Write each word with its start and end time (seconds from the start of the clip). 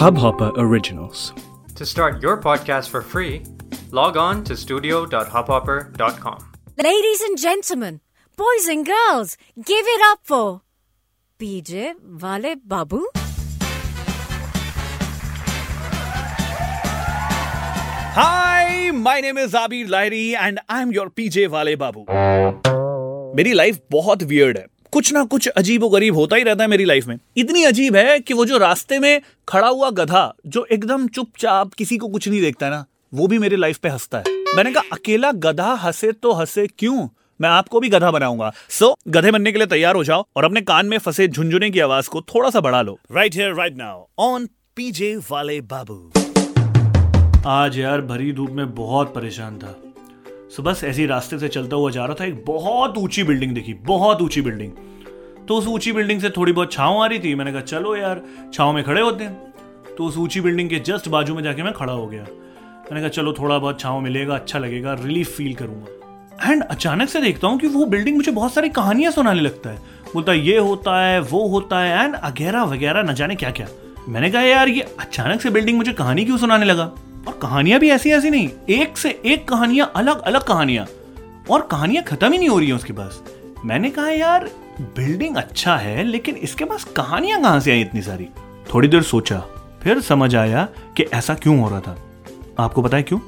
Hubhopper 0.00 0.52
Originals. 0.56 1.32
To 1.76 1.86
start 1.86 2.22
your 2.22 2.36
podcast 2.40 2.88
for 2.88 3.02
free, 3.02 3.42
log 3.90 4.16
on 4.16 4.42
to 4.44 4.56
studio.hubhopper.com. 4.56 6.38
Ladies 6.82 7.20
and 7.22 7.38
gentlemen, 7.38 8.00
boys 8.36 8.66
and 8.68 8.86
girls, 8.86 9.36
give 9.56 9.86
it 9.96 10.00
up 10.10 10.20
for 10.24 10.62
PJ 11.38 11.94
Wale 12.22 12.56
Babu. 12.64 13.04
Hi, 18.18 18.90
my 18.92 19.20
name 19.20 19.38
is 19.38 19.52
Abir 19.52 19.86
Lahiri 19.88 20.36
and 20.36 20.60
I'm 20.68 20.92
your 20.92 21.08
PJ 21.10 21.46
वाले 21.48 21.76
बाबू 21.82 22.04
मेरी 23.36 23.52
life 23.52 23.80
बहुत 23.92 24.22
weird 24.32 24.58
है 24.58 24.66
कुछ 24.95 25.11
ना 25.13 25.23
कुछ 25.23 25.47
अजीब 25.47 25.83
व 25.83 25.89
गरीब 25.89 26.15
होता 26.15 26.35
ही 26.35 26.43
रहता 26.43 26.63
है 26.63 26.69
मेरी 26.69 26.85
लाइफ 26.85 27.07
में। 27.07 27.17
इतनी 27.37 27.63
अजीब 27.63 27.95
है 27.95 28.19
कि 28.19 28.33
वो 28.33 28.45
जो 28.45 28.57
रास्ते 28.57 28.99
में 28.99 29.21
खड़ा 29.47 29.67
हुआ 29.67 29.89
गधा 29.89 30.33
जो 30.47 30.65
एकदम 30.71 31.07
चुपचाप 31.07 31.73
किसी 31.73 31.97
को 31.97 32.07
कुछ 32.07 32.27
नहीं 32.27 32.41
देखता 32.41 32.65
है 32.65 32.71
ना 32.71 32.85
वो 33.13 33.27
भी 33.27 33.39
मेरी 33.39 33.55
लाइफ 33.55 33.77
पे 33.77 33.89
हंसता 33.89 34.17
है। 34.17 34.23
मैंने 34.55 34.71
कहा 34.71 34.83
अकेला 34.93 35.31
गधा 35.31 35.73
हंसे 35.73 36.11
तो 36.11 36.31
हंसे 36.31 36.67
क्यों? 36.67 37.07
मैं 37.41 37.49
आपको 37.49 37.79
भी 37.79 37.89
गधा 37.89 38.11
बनाऊँगा। 38.11 38.51
सो 38.69 38.85
so, 38.85 38.95
गधे 39.07 39.31
बनने 39.31 39.51
के 39.51 39.57
लिए 39.57 39.67
तैयार 39.67 39.95
हो 39.95 40.03
जाओ 40.03 40.25
और 40.35 40.45
अपने 40.45 40.61
कान 40.61 40.85
में 40.85 40.97
फंसे 40.97 41.27
झुंझुने 41.27 41.69
की 41.69 41.79
आवाज़ 41.79 42.09
को 42.09 42.21
थोड़ा 42.21 42.49
सा 42.49 42.59
बढ़ा 42.59 42.81
लो। 42.81 42.97
Right 43.11 43.35
here 43.35 43.53
right 43.53 43.77
now 43.77 44.05
on 44.19 44.47
PJ 44.75 45.15
वाले 45.31 45.61
बाबू। 45.61 46.11
आज 47.47 47.77
यार 47.77 48.01
भरी 48.01 48.31
धूप 48.31 48.49
में 48.49 48.75
बहुत 48.75 49.13
परेशान 49.15 49.57
था। 49.57 49.75
सो 50.55 50.63
बस 50.63 50.83
ऐसे 50.83 51.05
रास्ते 51.05 51.39
से 51.39 51.47
चलता 51.47 51.75
हुआ 51.75 51.91
जा 51.91 52.05
रहा 52.05 52.15
था 52.19 52.25
एक 52.25 52.43
बहुत 52.45 52.97
ऊँची 52.97 53.23
बिल्डिंग 53.23 53.53
देखी 53.55 53.73
बहुत 53.73 54.21
ऊँची 54.21 54.41
बिल्डिंग 54.41 54.71
तो 55.47 55.55
उस 55.55 55.67
ऊँची 55.67 55.91
बिल्डिंग 55.91 56.21
से 56.21 56.29
थोड़ी 56.29 56.51
बहुत 56.51 56.71
छाँव 56.73 56.97
आ 56.97 57.05
रही 57.05 57.19
थी। 57.19 57.35
मैंने 57.35 57.51
कहा, 57.51 57.61
चलो 57.61 57.95
यार, 57.95 58.21
छाँव 58.53 58.73
में 58.73 58.83
खड़े 58.83 59.01
होते 59.01 59.23
हैं। 59.23 59.53
तो 59.97 60.05
उस 60.05 60.17
ऊँची 60.17 60.41
बिल्डिंग 60.41 60.69
के 60.69 60.79
जस्ट 60.79 61.09
बाजू 61.09 61.35
में 61.35 61.43
जाके 61.43 61.63
मैं 61.63 61.73
खड़ा 61.73 61.93
हो 61.93 62.07
गया। 62.07 62.21
मैंने 62.21 62.99
कहा, 62.99 63.09
चलो, 63.09 63.33
थोड़ा 63.33 63.57
बहुत 63.57 63.79
छाँव 63.79 63.99
मिलेगा 63.99 64.35
अच्छा 64.35 64.59
लगेगा 64.59 64.93
रिलीफ 64.93 65.37
फील 65.37 65.53
करूँगा। 65.53 66.51
एंड 66.51 66.63
अचानक 66.63 67.09
से 67.09 67.21
देखता 67.21 67.47
हूँ 67.47 67.59
कि 67.59 67.67
वो 67.67 67.85
बिल्डिंग 67.85 68.17
मुझे 68.17 68.31
बहुत 68.31 68.53
सारी 68.53 68.69
कहानियाँ 68.69 69.11
सुनाने 69.11 69.41
लगता 69.41 69.69
है। 69.69 69.77
बोलता 70.13 70.31
है 70.31 70.39
ये 70.39 70.57
होता 70.57 71.05
है, 71.05 71.19
वो 71.19 71.47
होता 71.47 71.79
है 71.79 72.03
एंड 72.03 72.15
अगेरा 72.15 72.63
वगैरह, 72.63 73.01
न 73.01 73.13
जाने 73.13 73.35
क्या 73.35 73.51
क्या 73.51 73.67
मैंने 74.09 74.31
कहा, 74.31 74.41
यार, 74.41 74.69
ये 74.69 74.81
अचानक 74.99 75.41
से 75.41 75.49
बिल्डिंग 75.49 75.77
मुझे 75.77 75.93
कहानी 75.93 76.25
क्यों 76.25 76.37
सुनाने 76.37 76.65
लगा? 76.65 76.83
और 77.27 77.39
कहानियाँ 77.41 77.79
भी 77.79 77.89
ऐसी 77.89 78.11
ऐसी 78.11 78.29
नहीं, 78.29 78.49
एक 78.69 78.97
से 78.97 79.21
एक 79.25 79.47
कहानियाँ 79.47 79.91
अलग 79.95 80.21
अलग 80.21 80.43
कहानियाँ। 80.43 80.85
और 81.49 81.61
कहानियाँ 81.61 82.03
खत्म 82.03 82.31
ही 82.31 82.37
नहीं 82.37 82.49
हो 82.49 82.59
रही 82.59 82.67
हैं 82.67 82.75
उसके 82.75 82.93
पास। 82.93 83.23
मैंने 83.65 83.89
कहा, 83.89 84.09
यार 84.09 84.49
बिल्डिंग 84.81 85.35
अच्छा 85.35 85.77
है, 85.77 86.03
लेकिन 86.03 86.35
इसके 86.35 86.65
पास 86.65 86.83
कहानियाँ 86.83 87.41
कहाँ 87.41 87.59
से 87.59 87.71
आई 87.71 87.81
इतनी 87.81 88.01
सारी? 88.01 88.27
थोड़ी 88.73 88.87
देर 88.87 89.01
सोचा, 89.01 89.39
फिर 89.83 90.01
समझ 90.01 90.35
आया 90.35 90.69
कि 90.97 91.03
ऐसा 91.03 91.33
क्यों 91.33 91.59
हो 91.59 91.69
रहा 91.69 91.79
था। 91.81 91.97
आपको 92.59 92.81
पता 92.81 92.97
है 92.97 93.03
क्यों? 93.03 93.19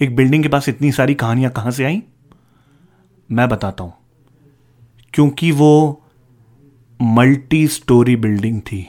एक 0.00 0.16
बिल्डिंग 0.16 0.42
के 0.42 0.48
पास 0.48 0.68
इतनी 0.68 0.92
सारी 0.92 1.14
कहानियाँ 1.14 1.50
कहाँ 1.50 1.70
से 1.70 1.84
आई? 1.84 2.02
मैं 3.32 3.48
बताता 3.48 3.84
हूँ। 3.84 3.94
क्योंकि 5.12 5.52
वो 5.52 6.02
मल्टी 7.02 7.68
स्टोरी 7.68 8.16
बिल्डिंग 8.16 8.60
थी। 8.60 8.88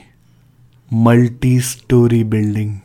Multi 0.92 1.60
storey 1.60 2.24
building. 2.24 2.78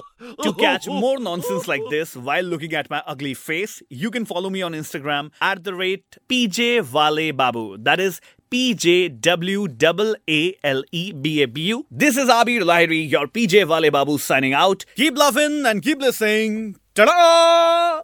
to 0.44 0.52
catch 0.64 0.86
more 0.86 1.18
nonsense 1.18 1.66
like 1.66 1.82
this 1.90 2.16
while 2.16 2.44
looking 2.44 2.74
at 2.74 2.88
my 2.90 3.02
ugly 3.06 3.34
face, 3.34 3.82
you 3.90 4.10
can 4.10 4.24
follow 4.24 4.50
me 4.50 4.62
on 4.62 4.72
Instagram 4.72 5.30
at 5.40 5.64
the 5.64 5.74
rate 5.74 6.16
PJ 6.28 6.92
Wale 6.92 7.32
Babu. 7.32 7.78
That 7.78 8.00
is 8.00 8.20
P 8.50 8.74
J 8.74 9.08
W 9.08 9.66
A 9.66 10.14
A 10.28 10.54
L 10.62 10.84
E 10.92 11.12
B 11.12 11.42
A 11.42 11.46
B 11.46 11.62
U. 11.68 11.86
This 11.90 12.16
is 12.16 12.28
Abir 12.28 12.62
Lahiri, 12.62 13.10
your 13.10 13.26
PJ 13.26 13.66
Wale 13.66 13.90
Babu 13.90 14.18
signing 14.18 14.52
out. 14.52 14.84
Keep 14.96 15.16
laughing 15.18 15.64
and 15.66 15.82
keep 15.82 16.00
listening. 16.00 16.76
Ta-da! 16.94 18.02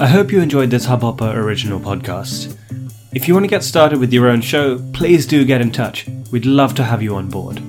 I 0.00 0.06
hope 0.06 0.30
you 0.30 0.40
enjoyed 0.40 0.70
this 0.70 0.86
Hubhopper 0.86 1.34
original 1.34 1.80
podcast. 1.80 2.56
If 3.12 3.26
you 3.26 3.34
want 3.34 3.44
to 3.44 3.48
get 3.48 3.64
started 3.64 3.98
with 3.98 4.12
your 4.12 4.28
own 4.28 4.42
show, 4.42 4.78
please 4.92 5.26
do 5.26 5.44
get 5.44 5.60
in 5.60 5.72
touch. 5.72 6.06
We'd 6.30 6.46
love 6.46 6.74
to 6.76 6.84
have 6.84 7.02
you 7.02 7.16
on 7.16 7.28
board. 7.28 7.60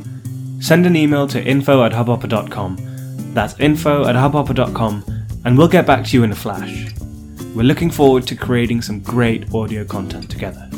Send 0.59 0.85
an 0.85 0.95
email 0.95 1.27
to 1.27 1.43
info 1.43 1.83
at 1.83 1.91
hubhopper.com. 1.91 2.77
That's 3.33 3.59
info 3.59 4.05
at 4.07 4.15
hubhopper.com, 4.15 5.03
and 5.45 5.57
we'll 5.57 5.67
get 5.67 5.85
back 5.85 6.05
to 6.05 6.17
you 6.17 6.23
in 6.23 6.31
a 6.31 6.35
flash. 6.35 6.93
We're 7.55 7.63
looking 7.63 7.89
forward 7.91 8.27
to 8.27 8.35
creating 8.35 8.81
some 8.81 8.99
great 8.99 9.53
audio 9.53 9.85
content 9.85 10.29
together. 10.29 10.69